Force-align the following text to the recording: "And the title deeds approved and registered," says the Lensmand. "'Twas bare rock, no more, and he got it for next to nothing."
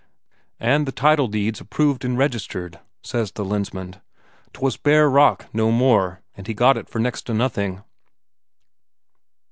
"And 0.59 0.87
the 0.87 0.91
title 0.91 1.27
deeds 1.27 1.61
approved 1.61 2.03
and 2.03 2.17
registered," 2.17 2.79
says 3.03 3.33
the 3.33 3.45
Lensmand. 3.45 4.01
"'Twas 4.51 4.75
bare 4.75 5.07
rock, 5.07 5.45
no 5.53 5.69
more, 5.69 6.21
and 6.35 6.47
he 6.47 6.55
got 6.55 6.75
it 6.75 6.89
for 6.89 6.97
next 6.97 7.27
to 7.27 7.35
nothing." 7.35 7.83